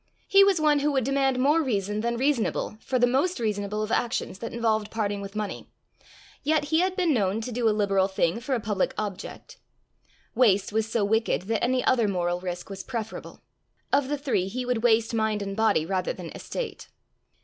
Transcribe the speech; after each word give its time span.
He 0.27 0.43
was 0.43 0.59
one 0.59 0.79
who 0.79 0.91
would 0.93 1.03
demand 1.03 1.37
more 1.37 1.61
reason 1.61 2.01
than 2.01 2.17
reasonable 2.17 2.75
for 2.81 2.97
the 2.97 3.05
most 3.05 3.39
reasonable 3.39 3.83
of 3.83 3.91
actions 3.91 4.39
that 4.39 4.51
involved 4.51 4.89
parting 4.89 5.21
with 5.21 5.35
money; 5.35 5.69
yet 6.41 6.63
he 6.63 6.79
had 6.79 6.95
been 6.95 7.13
known 7.13 7.39
to 7.41 7.51
do 7.51 7.69
a 7.69 7.69
liberal 7.69 8.07
thing 8.07 8.39
for 8.39 8.55
a 8.55 8.59
public 8.59 8.95
object. 8.97 9.59
Waste 10.33 10.73
was 10.73 10.91
so 10.91 11.05
wicked 11.05 11.43
that 11.43 11.63
any 11.63 11.85
other 11.85 12.07
moral 12.07 12.39
risk 12.39 12.67
was 12.67 12.81
preferable. 12.81 13.43
Of 13.93 14.07
the 14.07 14.17
three, 14.17 14.47
he 14.47 14.65
would 14.65 14.81
waste 14.81 15.13
mind 15.13 15.43
and 15.43 15.55
body 15.55 15.85
rather 15.85 16.13
than 16.13 16.31
estate. 16.31 16.87